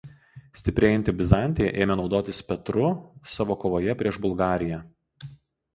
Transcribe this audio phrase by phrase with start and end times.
[0.59, 2.87] Stiprėjanti Bizantija ėmė naudotis Petru
[3.35, 4.83] savo kovoje prieš Bulgariją.